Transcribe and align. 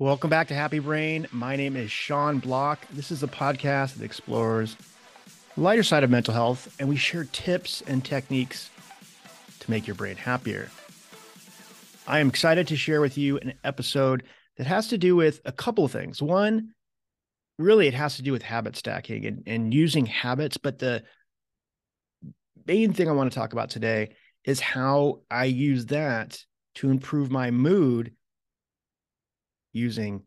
Welcome 0.00 0.30
back 0.30 0.46
to 0.46 0.54
Happy 0.54 0.78
Brain. 0.78 1.26
My 1.32 1.56
name 1.56 1.74
is 1.74 1.90
Sean 1.90 2.38
Bloch. 2.38 2.78
This 2.92 3.10
is 3.10 3.24
a 3.24 3.26
podcast 3.26 3.96
that 3.96 4.04
explores 4.04 4.76
the 5.56 5.60
lighter 5.60 5.82
side 5.82 6.04
of 6.04 6.10
mental 6.10 6.32
health, 6.32 6.72
and 6.78 6.88
we 6.88 6.94
share 6.94 7.24
tips 7.32 7.82
and 7.84 8.04
techniques 8.04 8.70
to 9.58 9.68
make 9.68 9.88
your 9.88 9.96
brain 9.96 10.14
happier. 10.14 10.70
I 12.06 12.20
am 12.20 12.28
excited 12.28 12.68
to 12.68 12.76
share 12.76 13.00
with 13.00 13.18
you 13.18 13.38
an 13.38 13.54
episode 13.64 14.22
that 14.56 14.68
has 14.68 14.86
to 14.90 14.98
do 14.98 15.16
with 15.16 15.40
a 15.44 15.50
couple 15.50 15.84
of 15.84 15.90
things. 15.90 16.22
One, 16.22 16.74
really, 17.58 17.88
it 17.88 17.94
has 17.94 18.18
to 18.18 18.22
do 18.22 18.30
with 18.30 18.42
habit 18.42 18.76
stacking 18.76 19.26
and, 19.26 19.42
and 19.48 19.74
using 19.74 20.06
habits, 20.06 20.58
but 20.58 20.78
the 20.78 21.02
main 22.68 22.92
thing 22.92 23.08
I 23.08 23.12
want 23.14 23.32
to 23.32 23.36
talk 23.36 23.52
about 23.52 23.70
today 23.70 24.14
is 24.44 24.60
how 24.60 25.22
I 25.28 25.46
use 25.46 25.86
that 25.86 26.38
to 26.76 26.88
improve 26.88 27.32
my 27.32 27.50
mood 27.50 28.12
using 29.78 30.22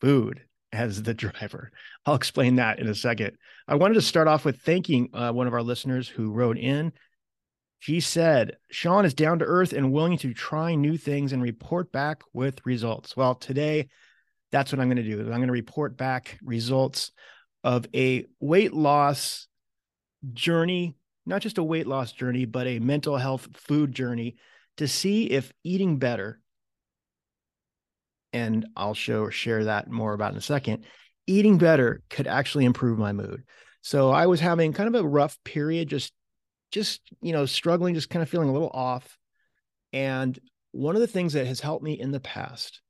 food 0.00 0.42
as 0.72 1.02
the 1.02 1.14
driver. 1.22 1.72
I'll 2.04 2.14
explain 2.14 2.56
that 2.56 2.78
in 2.78 2.88
a 2.88 2.94
second. 2.94 3.36
I 3.66 3.74
wanted 3.74 3.94
to 3.94 4.02
start 4.02 4.28
off 4.28 4.44
with 4.44 4.60
thanking 4.60 5.08
uh, 5.12 5.32
one 5.32 5.46
of 5.46 5.54
our 5.54 5.62
listeners 5.62 6.08
who 6.08 6.32
wrote 6.32 6.58
in. 6.58 6.92
She 7.78 8.00
said, 8.00 8.56
Sean 8.70 9.04
is 9.04 9.14
down 9.14 9.40
to 9.40 9.44
earth 9.44 9.72
and 9.72 9.92
willing 9.92 10.18
to 10.18 10.32
try 10.32 10.74
new 10.74 10.96
things 10.96 11.32
and 11.32 11.42
report 11.42 11.92
back 11.92 12.22
with 12.32 12.64
results. 12.64 13.16
Well, 13.16 13.34
today, 13.34 13.88
that's 14.50 14.72
what 14.72 14.80
I'm 14.80 14.88
going 14.88 14.96
to 14.96 15.02
do. 15.02 15.20
I'm 15.20 15.36
going 15.36 15.46
to 15.46 15.52
report 15.52 15.96
back 15.96 16.38
results 16.42 17.12
of 17.62 17.86
a 17.94 18.24
weight 18.40 18.72
loss 18.72 19.46
journey, 20.32 20.96
not 21.26 21.42
just 21.42 21.58
a 21.58 21.62
weight 21.62 21.86
loss 21.86 22.12
journey, 22.12 22.44
but 22.44 22.66
a 22.66 22.78
mental 22.78 23.16
health 23.16 23.48
food 23.54 23.92
journey 23.92 24.36
to 24.78 24.88
see 24.88 25.24
if 25.24 25.52
eating 25.64 25.98
better 25.98 26.40
and 28.36 28.66
I'll 28.76 28.92
show 28.92 29.30
share 29.30 29.64
that 29.64 29.90
more 29.90 30.12
about 30.12 30.32
in 30.32 30.38
a 30.38 30.42
second. 30.42 30.84
Eating 31.26 31.56
better 31.56 32.02
could 32.10 32.26
actually 32.26 32.66
improve 32.66 32.98
my 32.98 33.12
mood. 33.12 33.44
So 33.80 34.10
I 34.10 34.26
was 34.26 34.40
having 34.40 34.74
kind 34.74 34.94
of 34.94 35.02
a 35.02 35.08
rough 35.08 35.38
period, 35.42 35.88
just 35.88 36.12
just 36.70 37.00
you 37.22 37.32
know 37.32 37.46
struggling, 37.46 37.94
just 37.94 38.10
kind 38.10 38.22
of 38.22 38.28
feeling 38.28 38.50
a 38.50 38.52
little 38.52 38.70
off. 38.74 39.16
And 39.94 40.38
one 40.72 40.96
of 40.96 41.00
the 41.00 41.06
things 41.06 41.32
that 41.32 41.46
has 41.46 41.60
helped 41.60 41.82
me 41.82 41.98
in 41.98 42.10
the 42.10 42.20
past 42.20 42.82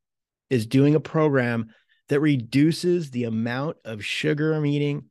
is 0.51 0.67
doing 0.67 0.97
a 0.97 1.01
program 1.01 1.69
that 2.09 2.21
reduces 2.21 3.11
the 3.11 3.25
amount 3.25 3.77
of 3.85 4.05
sugar 4.05 4.53
I'm 4.53 4.67
eating 4.67 5.05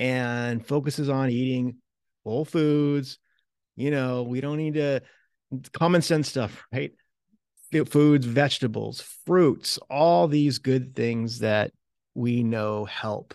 and 0.00 0.66
focuses 0.66 1.08
on 1.08 1.30
eating 1.30 1.76
whole 2.24 2.44
foods. 2.44 3.18
You 3.76 3.92
know, 3.92 4.24
we 4.24 4.40
don't 4.40 4.56
need 4.56 4.74
to 4.74 5.02
common 5.72 6.02
sense 6.02 6.28
stuff, 6.28 6.66
right? 6.72 6.90
Foods, 7.86 8.26
vegetables, 8.26 9.00
fruits, 9.26 9.78
all 9.90 10.28
these 10.28 10.58
good 10.58 10.94
things 10.94 11.40
that 11.40 11.72
we 12.14 12.42
know 12.42 12.84
help. 12.84 13.34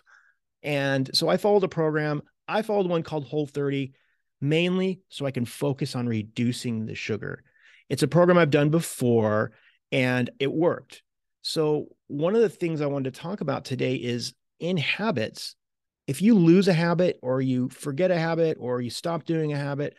And 0.62 1.09
so 1.16 1.30
I 1.30 1.38
followed 1.38 1.64
a 1.64 1.70
program. 1.70 2.22
I 2.48 2.61
followed 2.61 2.88
one 2.88 3.04
called 3.04 3.26
Whole 3.26 3.48
30, 3.48 3.94
mainly 4.42 5.02
so 5.09 5.26
I 5.26 5.31
can 5.31 5.45
focus 5.45 5.95
on 5.95 6.08
reducing 6.08 6.86
the 6.86 6.95
sugar. 6.95 7.44
It's 7.89 8.04
a 8.04 8.08
program 8.08 8.38
I've 8.38 8.50
done 8.50 8.70
before 8.70 9.52
and 9.92 10.30
it 10.39 10.52
worked. 10.52 11.04
So, 11.42 11.88
one 12.08 12.36
of 12.36 12.42
the 12.42 12.50
things 12.50 12.80
I 12.80 12.86
wanted 12.86 13.14
to 13.14 13.20
talk 13.20 13.42
about 13.42 13.66
today 13.66 13.95
is 13.95 14.34
in 14.59 14.78
habits. 14.78 15.56
If 16.08 16.22
you 16.22 16.36
lose 16.36 16.67
a 16.67 16.73
habit 16.73 17.20
or 17.22 17.42
you 17.42 17.70
forget 17.70 18.11
a 18.11 18.17
habit 18.17 18.58
or 18.59 18.81
you 18.81 18.89
stop 18.89 19.26
doing 19.26 19.52
a 19.52 19.58
habit, 19.58 19.95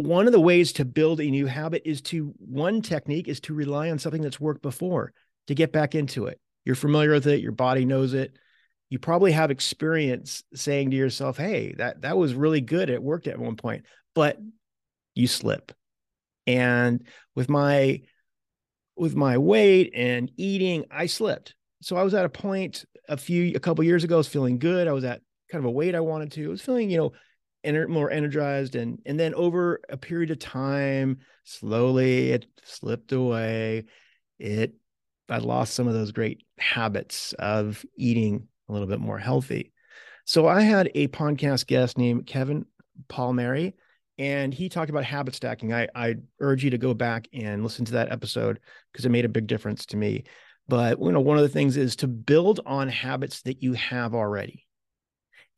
one 0.00 0.26
of 0.26 0.32
the 0.32 0.40
ways 0.40 0.72
to 0.74 0.84
build 0.84 1.20
a 1.20 1.30
new 1.30 1.46
habit 1.46 1.82
is 1.84 2.00
to 2.02 2.34
one 2.38 2.82
technique 2.82 3.28
is 3.28 3.40
to 3.40 3.54
rely 3.54 3.90
on 3.90 3.98
something 3.98 4.22
that's 4.22 4.40
worked 4.40 4.62
before 4.62 5.12
to 5.46 5.54
get 5.54 5.72
back 5.72 5.94
into 5.94 6.26
it. 6.26 6.40
You're 6.64 6.76
familiar 6.76 7.12
with 7.12 7.26
it, 7.26 7.40
your 7.40 7.52
body 7.52 7.84
knows 7.84 8.14
it. 8.14 8.36
You 8.88 8.98
probably 8.98 9.32
have 9.32 9.50
experience 9.50 10.42
saying 10.54 10.90
to 10.90 10.96
yourself, 10.96 11.36
"Hey, 11.36 11.74
that 11.78 12.02
that 12.02 12.16
was 12.16 12.34
really 12.34 12.60
good. 12.60 12.90
It 12.90 13.02
worked 13.02 13.28
at 13.28 13.38
one 13.38 13.56
point." 13.56 13.84
But 14.14 14.38
you 15.14 15.26
slip. 15.26 15.72
And 16.46 17.06
with 17.34 17.48
my 17.48 18.02
with 18.96 19.14
my 19.14 19.38
weight 19.38 19.92
and 19.94 20.30
eating, 20.36 20.84
I 20.90 21.06
slipped. 21.06 21.54
So 21.82 21.96
I 21.96 22.02
was 22.02 22.14
at 22.14 22.26
a 22.26 22.28
point 22.28 22.84
a 23.08 23.16
few 23.16 23.52
a 23.54 23.60
couple 23.60 23.84
years 23.84 24.04
ago, 24.04 24.16
I 24.16 24.18
was 24.18 24.28
feeling 24.28 24.58
good. 24.58 24.88
I 24.88 24.92
was 24.92 25.04
at 25.04 25.22
kind 25.50 25.64
of 25.64 25.68
a 25.68 25.70
weight 25.70 25.94
I 25.94 26.00
wanted 26.00 26.32
to. 26.32 26.46
I 26.46 26.48
was 26.48 26.62
feeling, 26.62 26.90
you 26.90 26.98
know, 26.98 27.12
ener- 27.64 27.88
more 27.88 28.10
energized 28.10 28.74
and 28.74 29.00
and 29.06 29.18
then 29.18 29.34
over 29.34 29.80
a 29.88 29.96
period 29.96 30.30
of 30.30 30.38
time 30.38 31.18
slowly 31.44 32.30
it 32.30 32.46
slipped 32.64 33.12
away. 33.12 33.84
It 34.38 34.74
i 35.28 35.38
lost 35.38 35.74
some 35.74 35.86
of 35.86 35.94
those 35.94 36.12
great 36.12 36.44
habits 36.58 37.32
of 37.34 37.84
eating 37.96 38.48
a 38.68 38.72
little 38.72 38.88
bit 38.88 39.00
more 39.00 39.18
healthy. 39.18 39.72
So 40.24 40.46
i 40.46 40.62
had 40.62 40.90
a 40.94 41.08
podcast 41.08 41.66
guest 41.66 41.98
named 41.98 42.26
kevin 42.26 42.64
palmieri 43.08 43.74
and 44.20 44.52
he 44.52 44.68
talked 44.68 44.90
about 44.90 45.04
habit 45.04 45.34
stacking. 45.34 45.72
I 45.72 45.88
i 45.94 46.16
urge 46.40 46.62
you 46.62 46.70
to 46.70 46.78
go 46.78 46.92
back 46.92 47.26
and 47.32 47.62
listen 47.62 47.86
to 47.86 47.92
that 47.92 48.12
episode 48.12 48.60
because 48.92 49.06
it 49.06 49.10
made 49.10 49.24
a 49.24 49.30
big 49.30 49.46
difference 49.46 49.86
to 49.86 49.96
me. 49.96 50.24
But 50.68 51.00
you 51.00 51.10
know 51.10 51.20
one 51.20 51.38
of 51.38 51.42
the 51.42 51.48
things 51.48 51.76
is 51.78 51.96
to 51.96 52.06
build 52.06 52.60
on 52.66 52.88
habits 52.88 53.42
that 53.42 53.62
you 53.62 53.72
have 53.72 54.14
already. 54.14 54.66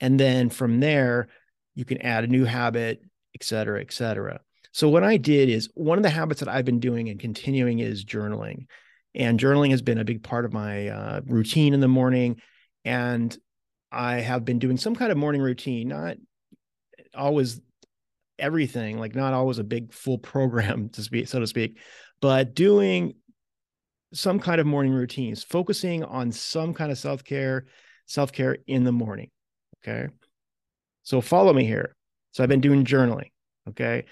And 0.00 0.18
then 0.18 0.48
from 0.48 0.80
there 0.80 1.28
you 1.74 1.84
can 1.84 2.00
add 2.02 2.24
a 2.24 2.28
new 2.28 2.44
habit, 2.44 3.02
et 3.34 3.44
cetera, 3.44 3.80
et 3.80 3.92
cetera. 3.92 4.40
So 4.72 4.88
what 4.88 5.04
I 5.04 5.16
did 5.16 5.48
is 5.48 5.68
one 5.74 5.98
of 5.98 6.02
the 6.02 6.10
habits 6.10 6.40
that 6.40 6.48
I've 6.48 6.64
been 6.64 6.80
doing 6.80 7.08
and 7.08 7.20
continuing 7.20 7.80
is 7.80 8.04
journaling. 8.04 8.66
And 9.14 9.38
journaling 9.38 9.70
has 9.70 9.82
been 9.82 9.98
a 9.98 10.04
big 10.04 10.22
part 10.22 10.44
of 10.44 10.52
my 10.52 10.88
uh, 10.88 11.20
routine 11.26 11.74
in 11.74 11.80
the 11.80 11.88
morning. 11.88 12.40
And 12.84 13.36
I 13.90 14.16
have 14.16 14.44
been 14.44 14.58
doing 14.58 14.78
some 14.78 14.96
kind 14.96 15.12
of 15.12 15.18
morning 15.18 15.42
routine, 15.42 15.88
not 15.88 16.16
always 17.14 17.60
everything, 18.38 18.98
like 18.98 19.14
not 19.14 19.34
always 19.34 19.58
a 19.58 19.64
big 19.64 19.92
full 19.92 20.18
program 20.18 20.88
to 20.92 21.02
speak, 21.02 21.28
so 21.28 21.40
to 21.40 21.46
speak, 21.46 21.78
but 22.20 22.54
doing 22.54 23.14
some 24.14 24.38
kind 24.38 24.60
of 24.60 24.66
morning 24.66 24.92
routines, 24.92 25.42
focusing 25.42 26.04
on 26.04 26.32
some 26.32 26.74
kind 26.74 26.90
of 26.90 26.98
self-care, 26.98 27.66
self-care 28.06 28.58
in 28.66 28.84
the 28.84 28.92
morning. 28.92 29.30
Okay. 29.82 30.08
So 31.02 31.20
follow 31.20 31.52
me 31.52 31.64
here. 31.64 31.94
So 32.32 32.42
I've 32.42 32.48
been 32.48 32.60
doing 32.60 32.84
journaling. 32.84 33.30
Okay. 33.68 34.04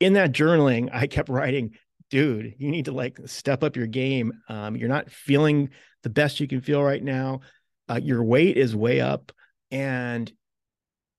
In 0.00 0.14
that 0.14 0.32
journaling, 0.32 0.90
I 0.92 1.06
kept 1.06 1.28
writing, 1.28 1.72
dude, 2.10 2.54
you 2.58 2.70
need 2.70 2.86
to 2.86 2.92
like 2.92 3.18
step 3.26 3.62
up 3.62 3.76
your 3.76 3.86
game. 3.86 4.32
Um, 4.48 4.76
you're 4.76 4.88
not 4.88 5.10
feeling 5.10 5.70
the 6.02 6.10
best 6.10 6.40
you 6.40 6.48
can 6.48 6.60
feel 6.60 6.82
right 6.82 7.02
now. 7.02 7.40
Uh, 7.88 8.00
your 8.02 8.22
weight 8.22 8.56
is 8.56 8.74
way 8.74 9.00
up 9.00 9.32
and 9.70 10.32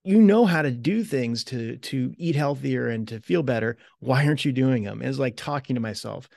you 0.04 0.22
know 0.22 0.46
how 0.46 0.62
to 0.62 0.72
do 0.72 1.04
things 1.04 1.46
to 1.46 1.78
to 1.78 2.14
eat 2.18 2.36
healthier 2.36 2.88
and 2.90 3.08
to 3.08 3.20
feel 3.22 3.42
better. 3.42 3.78
Why 4.00 4.26
aren't 4.28 4.44
you 4.44 4.52
doing 4.52 4.84
them? 4.84 5.02
It's 5.02 5.18
like 5.18 5.38
talking 5.38 5.76
to 5.76 5.82
myself. 5.82 6.28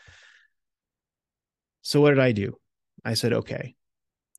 So 1.82 2.00
what 2.00 2.10
did 2.10 2.20
I 2.20 2.32
do? 2.32 2.56
I 3.04 3.14
said, 3.14 3.32
okay, 3.32 3.74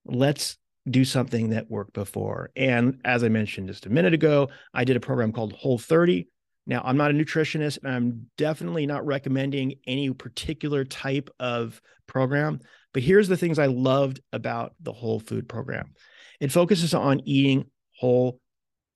let's 0.05 0.57
do 0.89 1.05
something 1.05 1.49
that 1.49 1.69
worked 1.69 1.93
before. 1.93 2.51
And 2.55 2.99
as 3.05 3.23
I 3.23 3.29
mentioned 3.29 3.67
just 3.67 3.85
a 3.85 3.89
minute 3.89 4.13
ago, 4.13 4.49
I 4.73 4.83
did 4.83 4.95
a 4.95 5.01
program 5.01 5.31
called 5.31 5.53
Whole 5.53 5.77
30. 5.77 6.27
Now, 6.65 6.81
I'm 6.83 6.97
not 6.97 7.11
a 7.11 7.13
nutritionist, 7.13 7.79
and 7.83 7.93
I'm 7.93 8.29
definitely 8.37 8.85
not 8.85 9.05
recommending 9.05 9.75
any 9.85 10.11
particular 10.11 10.83
type 10.83 11.29
of 11.39 11.81
program. 12.07 12.59
But 12.93 13.03
here's 13.03 13.27
the 13.27 13.37
things 13.37 13.59
I 13.59 13.67
loved 13.67 14.21
about 14.33 14.73
the 14.79 14.93
whole 14.93 15.19
food 15.19 15.47
program 15.47 15.93
it 16.39 16.51
focuses 16.51 16.93
on 16.93 17.21
eating 17.25 17.65
whole 17.97 18.39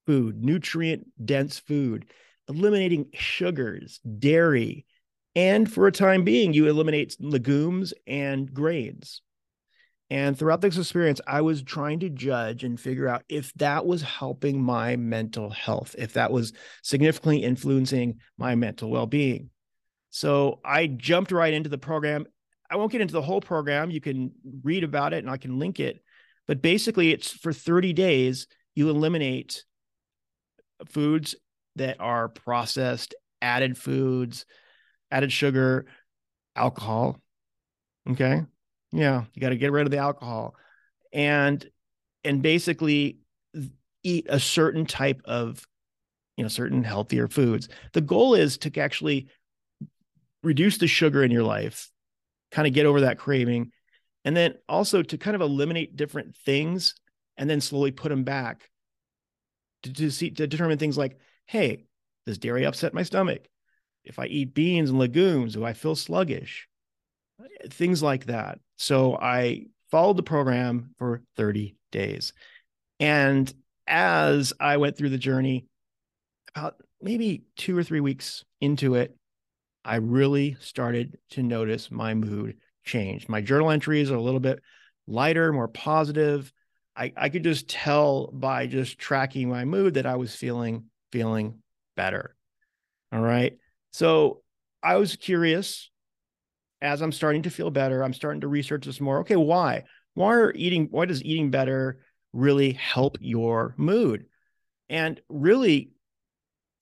food, 0.06 0.42
nutrient 0.42 1.06
dense 1.24 1.58
food, 1.58 2.10
eliminating 2.48 3.06
sugars, 3.14 4.00
dairy, 4.18 4.86
and 5.34 5.72
for 5.72 5.86
a 5.86 5.92
time 5.92 6.24
being, 6.24 6.52
you 6.52 6.68
eliminate 6.68 7.16
legumes 7.20 7.94
and 8.06 8.52
grains. 8.52 9.22
And 10.12 10.38
throughout 10.38 10.60
this 10.60 10.76
experience, 10.76 11.22
I 11.26 11.40
was 11.40 11.62
trying 11.62 12.00
to 12.00 12.10
judge 12.10 12.64
and 12.64 12.78
figure 12.78 13.08
out 13.08 13.24
if 13.30 13.50
that 13.54 13.86
was 13.86 14.02
helping 14.02 14.62
my 14.62 14.94
mental 14.96 15.48
health, 15.48 15.94
if 15.96 16.12
that 16.12 16.30
was 16.30 16.52
significantly 16.82 17.42
influencing 17.42 18.20
my 18.36 18.54
mental 18.54 18.90
well 18.90 19.06
being. 19.06 19.48
So 20.10 20.60
I 20.62 20.86
jumped 20.86 21.32
right 21.32 21.54
into 21.54 21.70
the 21.70 21.78
program. 21.78 22.26
I 22.70 22.76
won't 22.76 22.92
get 22.92 23.00
into 23.00 23.14
the 23.14 23.22
whole 23.22 23.40
program. 23.40 23.90
You 23.90 24.02
can 24.02 24.32
read 24.62 24.84
about 24.84 25.14
it 25.14 25.24
and 25.24 25.30
I 25.30 25.38
can 25.38 25.58
link 25.58 25.80
it. 25.80 26.02
But 26.46 26.60
basically, 26.60 27.10
it's 27.10 27.30
for 27.30 27.54
30 27.54 27.94
days, 27.94 28.48
you 28.74 28.90
eliminate 28.90 29.64
foods 30.90 31.36
that 31.76 31.96
are 32.00 32.28
processed, 32.28 33.14
added 33.40 33.78
foods, 33.78 34.44
added 35.10 35.32
sugar, 35.32 35.86
alcohol. 36.54 37.18
Okay. 38.10 38.42
Yeah, 38.92 39.24
you 39.32 39.40
got 39.40 39.50
to 39.50 39.56
get 39.56 39.72
rid 39.72 39.86
of 39.86 39.90
the 39.90 39.98
alcohol 39.98 40.54
and 41.12 41.64
and 42.24 42.42
basically 42.42 43.18
eat 44.02 44.26
a 44.28 44.40
certain 44.40 44.86
type 44.86 45.22
of 45.24 45.66
you 46.36 46.44
know 46.44 46.48
certain 46.48 46.84
healthier 46.84 47.28
foods. 47.28 47.68
The 47.92 48.00
goal 48.00 48.34
is 48.34 48.58
to 48.58 48.80
actually 48.80 49.28
reduce 50.42 50.78
the 50.78 50.86
sugar 50.86 51.22
in 51.22 51.30
your 51.30 51.44
life, 51.44 51.90
kind 52.50 52.66
of 52.66 52.74
get 52.74 52.86
over 52.86 53.02
that 53.02 53.18
craving 53.18 53.72
And 54.24 54.36
then 54.36 54.56
also 54.68 55.02
to 55.02 55.18
kind 55.18 55.36
of 55.36 55.42
eliminate 55.42 55.96
different 55.96 56.36
things 56.36 56.96
and 57.38 57.50
then 57.50 57.60
slowly 57.62 57.92
put 57.92 58.10
them 58.10 58.24
back 58.24 58.70
to, 59.84 59.92
to 59.92 60.10
see 60.10 60.30
to 60.30 60.46
determine 60.46 60.78
things 60.78 60.98
like, 60.98 61.18
hey, 61.46 61.84
does 62.26 62.38
dairy 62.38 62.64
upset 62.64 62.94
my 62.94 63.02
stomach? 63.02 63.48
If 64.04 64.18
I 64.18 64.26
eat 64.26 64.54
beans 64.54 64.90
and 64.90 64.98
legumes, 64.98 65.54
do 65.54 65.64
I 65.64 65.72
feel 65.74 65.94
sluggish? 65.96 66.68
Things 67.70 68.02
like 68.02 68.26
that. 68.26 68.58
So 68.82 69.16
I 69.16 69.66
followed 69.92 70.16
the 70.16 70.24
program 70.24 70.96
for 70.98 71.22
30 71.36 71.76
days. 71.92 72.32
And 72.98 73.52
as 73.86 74.52
I 74.58 74.78
went 74.78 74.96
through 74.96 75.10
the 75.10 75.18
journey, 75.18 75.66
about 76.56 76.74
maybe 77.00 77.44
two 77.56 77.78
or 77.78 77.84
three 77.84 78.00
weeks 78.00 78.44
into 78.60 78.96
it, 78.96 79.16
I 79.84 79.96
really 79.96 80.56
started 80.58 81.16
to 81.30 81.44
notice 81.44 81.92
my 81.92 82.14
mood 82.14 82.56
change. 82.82 83.28
My 83.28 83.40
journal 83.40 83.70
entries 83.70 84.10
are 84.10 84.16
a 84.16 84.20
little 84.20 84.40
bit 84.40 84.60
lighter, 85.06 85.52
more 85.52 85.68
positive. 85.68 86.52
I, 86.96 87.12
I 87.16 87.28
could 87.28 87.44
just 87.44 87.68
tell 87.68 88.32
by 88.32 88.66
just 88.66 88.98
tracking 88.98 89.48
my 89.48 89.64
mood 89.64 89.94
that 89.94 90.06
I 90.06 90.16
was 90.16 90.34
feeling 90.34 90.86
feeling 91.12 91.60
better. 91.94 92.34
All 93.12 93.20
right. 93.20 93.56
So 93.92 94.42
I 94.82 94.96
was 94.96 95.14
curious 95.14 95.88
as 96.82 97.00
I'm 97.00 97.12
starting 97.12 97.42
to 97.42 97.50
feel 97.50 97.70
better. 97.70 98.02
I'm 98.02 98.12
starting 98.12 98.42
to 98.42 98.48
research 98.48 98.84
this 98.84 99.00
more. 99.00 99.20
Okay, 99.20 99.36
why? 99.36 99.84
Why 100.14 100.34
are 100.34 100.52
eating? 100.54 100.88
Why 100.90 101.06
does 101.06 101.24
eating 101.24 101.50
better 101.50 102.00
really 102.32 102.72
help 102.72 103.16
your 103.20 103.74
mood? 103.78 104.26
And 104.90 105.20
really, 105.30 105.92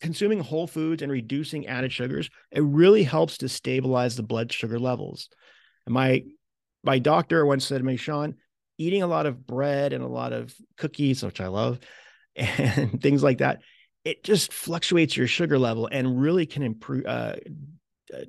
consuming 0.01 0.41
whole 0.41 0.67
foods 0.67 1.03
and 1.03 1.13
reducing 1.13 1.67
added 1.67 1.93
sugars, 1.93 2.31
it 2.51 2.63
really 2.63 3.05
helps 3.05 3.39
to 3.39 3.49
stabilize 3.49 4.17
the 4.17 4.23
blood 4.23 4.53
sugar 4.53 4.81
levels. 4.81 5.29
And 5.87 5.95
my 5.95 6.25
my 6.83 6.99
doctor 6.99 7.45
once 7.45 7.67
said 7.67 7.79
to 7.79 7.85
me, 7.85 7.97
Sean, 7.97 8.35
eating 8.79 9.03
a 9.03 9.07
lot 9.07 9.27
of 9.27 9.47
bread 9.47 9.93
and 9.93 10.03
a 10.03 10.09
lot 10.09 10.33
of 10.33 10.55
cookies, 10.79 11.23
which 11.23 11.41
I 11.41 11.49
love, 11.49 11.79
and 12.37 13.01
things 13.01 13.23
like 13.23 13.39
that, 13.39 13.61
it 14.05 14.25
just 14.25 14.53
fluctuates 14.53 15.17
your 15.17 15.27
sugar 15.27 15.59
level 15.59 15.89
and 15.93 16.21
really 16.21 16.47
can 16.47 16.63
improve 16.63 17.05
uh, 17.05 17.37
uh, 18.13 18.25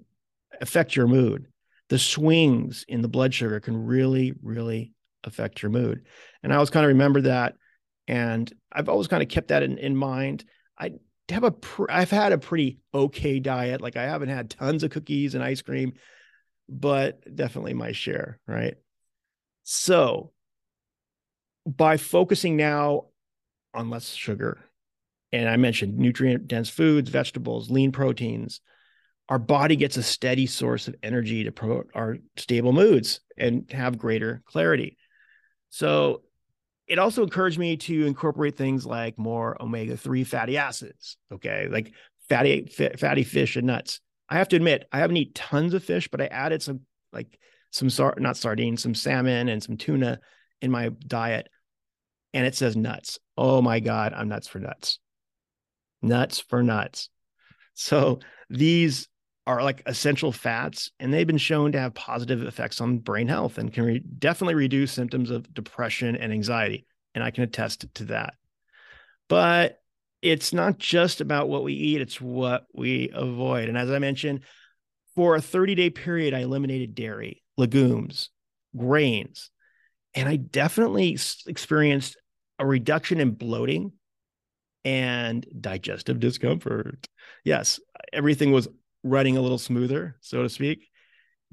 affect 0.60 0.96
your 0.96 1.08
mood. 1.08 1.48
The 1.92 2.00
swings 2.00 2.86
in 2.88 3.02
the 3.02 3.10
blood 3.10 3.34
sugar 3.34 3.60
can 3.60 3.86
really, 3.86 4.32
really 4.42 4.94
affect 5.26 5.62
your 5.62 5.72
mood. 5.72 6.06
And 6.42 6.54
I 6.54 6.56
always 6.56 6.70
kind 6.70 6.86
of 6.86 6.88
remember 6.88 7.20
that, 7.24 7.56
and 8.08 8.50
I've 8.72 8.88
always 8.88 9.10
kind 9.10 9.22
of 9.22 9.28
kept 9.28 9.50
that 9.50 9.62
in, 9.62 9.78
in 9.78 9.98
mind. 9.98 10.46
I 10.80 10.92
have 11.28 11.44
a 11.44 11.52
pr- 11.52 11.92
I've 11.92 12.10
had 12.10 12.32
a 12.32 12.38
pretty 12.38 12.80
okay 12.94 13.42
diet. 13.42 13.82
Like 13.82 13.98
I 13.98 14.04
haven't 14.04 14.30
had 14.30 14.50
tons 14.50 14.84
of 14.84 14.92
cookies 14.92 15.36
and 15.36 15.44
ice 15.44 15.62
cream, 15.62 15.92
but 16.70 17.20
definitely 17.36 17.74
my 17.74 17.92
share, 17.92 18.40
right? 18.48 18.76
So 19.64 20.32
by 21.66 21.98
focusing 21.98 22.56
now 22.56 23.08
on 23.74 23.90
less 23.90 24.14
sugar, 24.14 24.64
and 25.34 25.50
I 25.50 25.58
mentioned 25.58 25.98
nutrient 25.98 26.48
dense 26.48 26.70
foods, 26.70 27.10
vegetables, 27.10 27.70
lean 27.70 27.92
proteins, 27.92 28.62
our 29.31 29.39
body 29.39 29.78
gets 29.78 29.95
a 29.95 30.04
steady 30.04 30.45
source 30.45 30.89
of 30.89 30.95
energy 31.01 31.45
to 31.45 31.54
promote 31.54 31.89
our 31.95 32.18
stable 32.36 32.74
moods 32.74 33.22
and 33.38 33.72
have 33.72 33.98
greater 33.98 34.44
clarity. 34.45 34.98
So 35.69 36.24
it 36.86 37.00
also 37.00 37.24
encouraged 37.24 37.57
me 37.57 37.78
to 37.78 38.06
incorporate 38.06 38.57
things 38.57 38.86
like 38.86 39.18
more 39.18 39.56
omega-3 39.62 40.28
fatty 40.28 40.57
acids, 40.57 41.16
okay? 41.31 41.69
Like 41.72 41.94
fatty 42.28 42.66
fatty 43.00 43.24
fish 43.24 43.56
and 43.56 43.68
nuts. 43.68 44.01
I 44.28 44.38
have 44.38 44.50
to 44.50 44.57
admit, 44.57 44.83
I 44.92 45.00
haven't 45.00 45.16
eaten 45.16 45.34
tons 45.34 45.74
of 45.74 45.81
fish, 45.81 46.10
but 46.10 46.19
I 46.19 46.25
added 46.25 46.62
some 46.62 46.81
like 47.13 47.39
some 47.72 47.89
sar- 47.89 48.18
not 48.18 48.36
sardines, 48.36 48.84
some 48.84 48.94
salmon 48.94 49.48
and 49.48 49.63
some 49.63 49.77
tuna 49.77 50.19
in 50.62 50.72
my 50.72 50.89
diet. 51.07 51.48
And 52.34 52.45
it 52.45 52.56
says 52.56 52.75
nuts. 52.75 53.18
Oh 53.38 53.62
my 53.62 53.80
God, 53.80 54.12
I'm 54.13 54.27
nuts 54.27 54.50
for 54.50 54.60
nuts. 54.60 55.00
Nuts 56.01 56.42
for 56.42 56.62
nuts. 56.62 57.07
So 57.75 58.19
these 58.50 59.07
are 59.48 59.64
like 59.64 59.82
essential 59.86 60.32
fats 60.32 60.92
and 61.00 61.14
they've 61.14 61.28
been 61.28 61.38
shown 61.38 61.72
to 61.72 61.80
have 61.80 61.94
positive 61.94 62.44
effects 62.44 62.80
on 62.80 63.00
brain 63.00 63.28
health 63.28 63.58
and 63.58 63.74
can 63.74 63.84
re- 63.84 64.04
definitely 64.20 64.56
reduce 64.56 64.92
symptoms 64.92 65.32
of 65.32 65.52
depression 65.54 66.16
and 66.16 66.32
anxiety 66.32 66.86
and 67.16 67.24
i 67.24 67.32
can 67.32 67.44
attest 67.44 67.86
to 67.96 68.06
that. 68.06 68.36
But 69.28 69.80
it's 70.22 70.54
not 70.54 70.78
just 70.78 71.22
about 71.22 71.50
what 71.50 71.64
we 71.64 71.74
eat 71.74 72.02
it's 72.02 72.22
what 72.22 72.66
we 72.74 73.10
avoid. 73.14 73.68
And 73.68 73.78
as 73.78 73.90
i 73.90 73.98
mentioned 74.00 74.42
for 75.16 75.36
a 75.36 75.42
30 75.42 75.76
day 75.76 75.90
period 75.90 76.34
i 76.34 76.40
eliminated 76.40 76.94
dairy 76.94 77.42
legumes 77.58 78.30
grains 78.78 79.50
and 80.14 80.30
i 80.30 80.36
definitely 80.36 81.18
experienced 81.48 82.16
a 82.60 82.66
reduction 82.66 83.20
in 83.20 83.32
bloating 83.32 83.92
and 84.84 85.46
digestive 85.60 86.20
discomfort. 86.20 87.08
Yes 87.44 87.80
everything 88.14 88.52
was 88.52 88.68
running 89.03 89.38
a 89.38 89.42
little 89.42 89.57
smoother, 89.57 90.18
so 90.21 90.44
to 90.44 90.50
speak. 90.50 90.89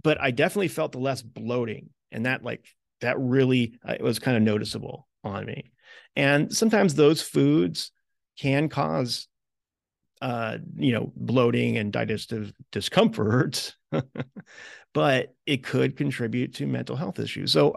But 0.03 0.21
I 0.21 0.31
definitely 0.31 0.69
felt 0.69 0.93
the 0.93 0.99
less 0.99 1.23
bloating, 1.23 1.91
and 2.13 2.27
that 2.27 2.43
like 2.43 2.65
that 3.01 3.19
really 3.19 3.79
uh, 3.87 3.97
was 4.01 4.19
kind 4.19 4.37
of 4.37 4.43
noticeable 4.43 5.09
on 5.25 5.47
me. 5.47 5.73
And 6.17 6.55
sometimes 6.55 6.95
those 6.95 7.23
foods 7.23 7.91
can 8.39 8.69
cause 8.69 9.29
uh 10.21 10.59
you 10.77 10.93
know 10.93 11.13
bloating 11.15 11.77
and 11.77 11.93
digestive 11.93 12.53
discomfort 12.73 13.77
but 14.95 15.35
it 15.47 15.63
could 15.63 15.97
contribute 15.97 16.55
to 16.55 16.67
mental 16.67 16.97
health 16.97 17.21
issues 17.21 17.53
so 17.53 17.77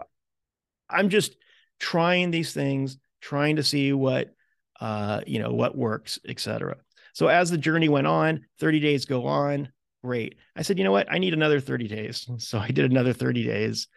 i'm 0.90 1.08
just 1.08 1.36
trying 1.78 2.30
these 2.30 2.52
things 2.52 2.98
trying 3.20 3.56
to 3.56 3.62
see 3.62 3.92
what 3.92 4.34
uh 4.80 5.20
you 5.24 5.38
know 5.38 5.52
what 5.52 5.76
works 5.76 6.18
etc 6.28 6.76
so 7.12 7.28
as 7.28 7.50
the 7.50 7.58
journey 7.58 7.88
went 7.88 8.06
on, 8.06 8.46
30 8.58 8.80
days 8.80 9.04
go 9.04 9.26
on, 9.26 9.70
great. 10.02 10.36
I 10.56 10.62
said, 10.62 10.78
you 10.78 10.84
know 10.84 10.92
what? 10.92 11.10
I 11.10 11.18
need 11.18 11.34
another 11.34 11.60
30 11.60 11.88
days. 11.88 12.28
So 12.38 12.58
I 12.58 12.68
did 12.68 12.90
another 12.90 13.12
30 13.12 13.44
days 13.44 13.88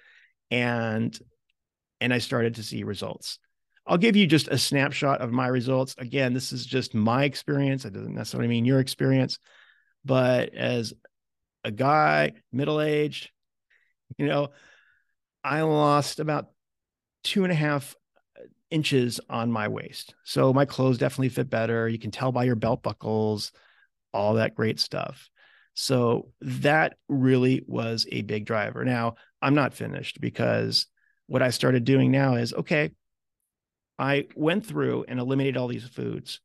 and 0.52 1.18
and 2.02 2.14
I 2.14 2.18
started 2.18 2.56
to 2.56 2.64
see 2.64 2.84
results. 2.84 3.40
I'll 3.88 3.98
give 3.98 4.16
you 4.16 4.28
just 4.28 4.48
a 4.48 4.58
snapshot 4.58 5.22
of 5.22 5.32
my 5.32 5.48
results. 5.48 5.96
Again, 5.98 6.34
this 6.34 6.52
is 6.52 6.66
just 6.66 6.94
my 6.94 7.24
experience. 7.24 7.86
It 7.86 7.94
doesn't 7.94 8.16
necessarily 8.16 8.50
mean 8.50 8.66
your 8.66 8.80
experience, 8.80 9.40
but 10.04 10.54
as 10.54 10.94
a 11.64 11.72
guy, 11.72 12.34
middle 12.52 12.82
aged, 12.82 13.30
you 14.18 14.26
know, 14.26 14.50
I 15.44 15.62
lost 15.62 16.20
about 16.20 16.48
two 17.24 17.44
and 17.44 17.52
a 17.52 17.56
half 17.56 17.96
inches 18.72 19.20
on 19.30 19.52
my 19.52 19.68
waist. 19.68 20.16
So 20.24 20.54
my 20.54 20.66
clothes 20.66 20.98
definitely 20.98 21.30
fit 21.30 21.50
better. 21.50 21.88
You 21.88 22.00
can 22.00 22.12
tell 22.12 22.32
by 22.32 22.44
your 22.44 22.56
belt 22.56 22.84
buckles, 22.84 23.52
all 24.14 24.36
that 24.36 24.56
great 24.56 24.80
stuff. 24.80 25.30
So 25.74 26.32
that 26.42 26.96
really 27.10 27.64
was 27.68 28.08
a 28.12 28.22
big 28.22 28.46
driver. 28.46 28.86
Now, 28.86 29.16
I'm 29.42 29.56
not 29.56 29.74
finished 29.74 30.22
because 30.22 30.88
what 31.28 31.42
I 31.42 31.50
started 31.50 31.84
doing 31.84 32.12
now 32.12 32.36
is 32.36 32.54
okay, 32.54 32.92
I 34.00 34.28
went 34.36 34.66
through 34.66 35.06
and 35.08 35.20
eliminated 35.20 35.58
all 35.58 35.68
these 35.68 35.88
foods. 35.88 36.40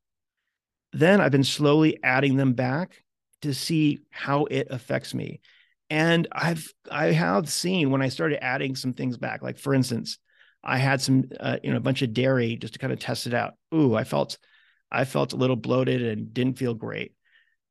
Then 0.92 1.20
I've 1.20 1.32
been 1.32 1.44
slowly 1.44 1.98
adding 2.02 2.36
them 2.36 2.54
back 2.54 3.04
to 3.42 3.54
see 3.54 4.00
how 4.10 4.46
it 4.46 4.68
affects 4.70 5.14
me. 5.14 5.40
And 5.88 6.28
I've 6.32 6.72
I 6.90 7.06
have 7.06 7.48
seen 7.48 7.90
when 7.90 8.02
I 8.02 8.08
started 8.08 8.44
adding 8.44 8.76
some 8.76 8.92
things 8.92 9.16
back, 9.16 9.42
like 9.42 9.58
for 9.58 9.74
instance, 9.74 10.18
I 10.62 10.78
had 10.78 11.00
some, 11.00 11.24
uh, 11.38 11.56
you 11.62 11.70
know, 11.70 11.76
a 11.76 11.80
bunch 11.80 12.02
of 12.02 12.12
dairy 12.12 12.56
just 12.56 12.74
to 12.74 12.78
kind 12.78 12.92
of 12.92 12.98
test 12.98 13.26
it 13.26 13.34
out. 13.34 13.54
Ooh, 13.74 13.94
I 13.94 14.04
felt, 14.04 14.38
I 14.90 15.04
felt 15.04 15.32
a 15.32 15.36
little 15.36 15.56
bloated 15.56 16.02
and 16.02 16.34
didn't 16.34 16.58
feel 16.58 16.74
great. 16.74 17.14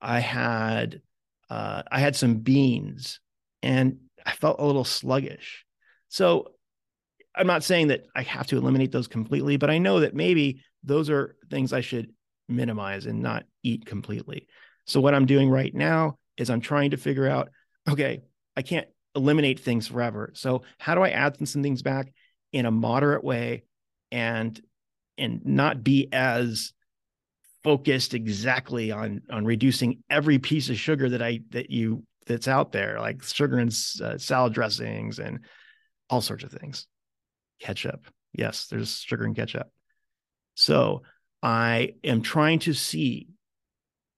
I 0.02 0.20
had, 0.20 1.02
uh, 1.50 1.84
I 1.92 2.00
had 2.00 2.16
some 2.16 2.36
beans 2.36 3.20
and 3.62 3.98
I 4.26 4.32
felt 4.32 4.60
a 4.60 4.66
little 4.66 4.84
sluggish. 4.86 5.66
So 6.08 6.52
I'm 7.36 7.48
not 7.48 7.64
saying 7.64 7.88
that 7.88 8.06
I 8.16 8.24
have 8.24 8.48
to 8.48 8.58
eliminate 8.58 8.92
those 8.92 9.08
completely, 9.08 9.58
but 9.58 9.70
I 9.70 9.78
know 9.78 10.00
that 10.00 10.16
maybe 10.16 10.64
those 10.84 11.10
are 11.10 11.36
things 11.50 11.74
I 11.74 11.82
should 11.82 12.12
minimize 12.48 13.06
and 13.06 13.22
not 13.22 13.44
eat 13.64 13.86
completely. 13.86 14.48
So 14.88 15.00
what 15.00 15.14
I'm 15.14 15.26
doing 15.26 15.50
right 15.50 15.74
now 15.74 16.18
is 16.38 16.50
I'm 16.50 16.62
trying 16.62 16.92
to 16.92 16.98
figure 16.98 17.28
out, 17.28 17.50
okay, 17.88 18.22
I 18.58 18.62
can't 18.62 18.88
eliminate 19.16 19.60
things 19.60 19.88
forever. 19.88 20.32
So 20.34 20.64
how 20.78 20.96
do 20.96 21.02
I 21.02 21.10
add 21.10 21.48
some 21.48 21.62
things 21.62 21.82
back 21.82 22.12
in 22.52 22.66
a 22.66 22.72
moderate 22.72 23.24
way 23.24 23.64
and 24.12 24.60
and 25.18 25.46
not 25.46 25.84
be 25.84 26.08
as 26.12 26.74
focused 27.64 28.14
exactly 28.14 28.92
on 28.92 29.22
on 29.30 29.46
reducing 29.46 30.02
every 30.10 30.40
piece 30.40 30.70
of 30.70 30.78
sugar 30.78 31.10
that 31.10 31.22
I 31.22 31.42
that 31.50 31.70
you 31.70 32.04
that's 32.26 32.48
out 32.48 32.72
there 32.72 33.00
like 33.00 33.24
sugar 33.24 33.58
and 33.58 33.76
uh, 34.02 34.18
salad 34.18 34.54
dressings 34.54 35.20
and 35.20 35.40
all 36.10 36.22
sorts 36.22 36.44
of 36.44 36.52
things. 36.52 36.88
Ketchup. 37.60 38.08
Yes 38.34 38.68
there's 38.68 39.00
sugar 39.00 39.26
and 39.26 39.36
ketchup. 39.36 39.68
So 40.56 41.04
i 41.42 41.94
am 42.04 42.22
trying 42.22 42.60
to 42.60 42.74
see 42.74 43.28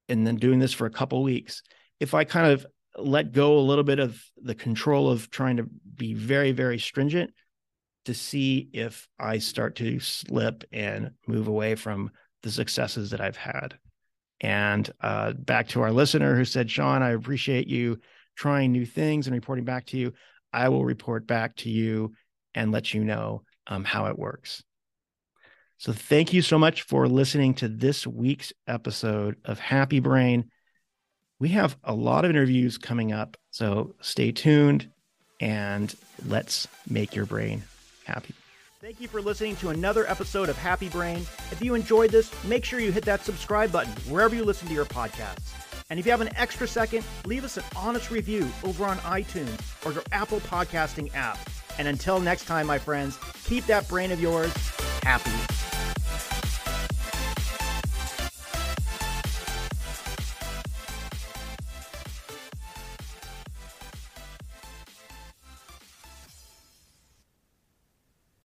and 0.10 0.26
then 0.26 0.36
doing 0.36 0.60
this 0.60 0.74
for 0.74 0.88
a 0.88 0.92
couple 0.92 1.22
weeks 1.22 1.62
if 2.00 2.16
i 2.16 2.24
kind 2.24 2.52
of 2.52 2.66
let 2.98 3.32
go 3.32 3.58
a 3.58 3.62
little 3.62 3.84
bit 3.84 4.00
of 4.00 4.22
the 4.42 4.56
control 4.56 5.10
of 5.10 5.30
trying 5.30 5.58
to 5.58 5.68
be 5.96 6.14
very 6.14 6.52
very 6.52 6.80
stringent 6.80 7.32
to 8.06 8.14
see 8.14 8.70
if 8.74 9.08
I 9.20 9.38
start 9.38 9.76
to 9.78 10.00
slip 10.00 10.64
and 10.72 11.12
move 11.28 11.48
away 11.48 11.76
from 11.76 12.12
the 12.44 12.52
successes 12.52 13.12
that 13.12 13.22
I've 13.22 13.38
had. 13.38 13.76
And 14.40 14.90
uh, 15.02 15.34
back 15.34 15.68
to 15.70 15.82
our 15.82 15.92
listener 15.92 16.36
who 16.36 16.46
said, 16.46 16.70
Sean, 16.70 17.04
I 17.04 17.12
appreciate 17.12 17.68
you 17.68 18.00
trying 18.36 18.72
new 18.72 18.86
things 18.86 19.28
and 19.28 19.36
reporting 19.36 19.66
back 19.66 19.86
to 19.88 19.98
you. 19.98 20.14
I 20.52 20.70
will 20.70 20.84
report 20.84 21.28
back 21.28 21.56
to 21.58 21.70
you 21.70 22.14
and 22.56 22.72
let 22.72 22.94
you 22.94 23.04
know 23.04 23.44
um, 23.68 23.84
how 23.84 24.08
it 24.08 24.18
works. 24.18 24.64
So, 25.78 25.94
thank 25.94 26.32
you 26.32 26.42
so 26.42 26.60
much 26.60 26.84
for 26.84 27.08
listening 27.08 27.56
to 27.56 27.68
this 27.68 28.06
week's 28.06 28.54
episode 28.68 29.38
of 29.46 29.60
Happy 29.60 30.00
Brain. 30.00 30.52
We 31.40 31.50
have 31.50 31.76
a 31.84 31.94
lot 31.94 32.24
of 32.24 32.30
interviews 32.30 32.78
coming 32.78 33.12
up. 33.12 33.38
So, 33.50 33.96
stay 34.02 34.32
tuned 34.32 34.90
and 35.40 35.94
let's 36.28 36.68
make 36.88 37.16
your 37.16 37.26
brain 37.26 37.64
happy. 38.14 38.34
Thank 38.80 39.00
you 39.00 39.08
for 39.08 39.22
listening 39.22 39.56
to 39.58 39.70
another 39.70 40.10
episode 40.10 40.50
of 40.50 40.58
Happy 40.58 40.90
Brain. 40.90 41.20
If 41.52 41.62
you 41.62 41.76
enjoyed 41.76 42.10
this, 42.10 42.32
make 42.44 42.66
sure 42.66 42.80
you 42.80 42.92
hit 42.92 43.06
that 43.06 43.24
subscribe 43.24 43.72
button 43.72 43.92
wherever 44.12 44.36
you 44.36 44.44
listen 44.44 44.68
to 44.70 44.74
your 44.74 44.86
podcasts. 44.86 45.54
And 45.92 46.00
if 46.00 46.06
you 46.06 46.12
have 46.12 46.22
an 46.22 46.36
extra 46.36 46.68
second, 46.68 47.06
leave 47.26 47.44
us 47.44 47.58
an 47.58 47.64
honest 47.76 48.10
review 48.10 48.50
over 48.64 48.86
on 48.86 48.98
iTunes 49.00 49.86
or 49.86 49.92
your 49.92 50.04
Apple 50.12 50.40
podcasting 50.40 51.14
app. 51.14 51.38
And 51.78 51.88
until 51.88 52.20
next 52.20 52.46
time, 52.46 52.66
my 52.66 52.80
friends, 52.80 53.20
keep 53.44 53.66
that 53.68 53.88
brain 53.88 54.12
of 54.12 54.20
yours 54.20 54.52
happy. 55.04 55.51